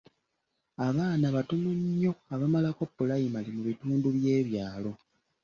Abaana 0.87 1.27
batono 1.35 1.69
nnyo 1.79 2.11
abamalako 2.33 2.83
pulayimale 2.95 3.49
mu 3.55 3.61
bitundu 3.69 4.07
by'ebyalo. 4.15 4.91